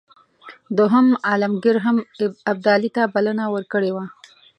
[0.77, 1.97] دوهم عالمګیر هم
[2.51, 4.05] ابدالي ته بلنه ورکړې وه.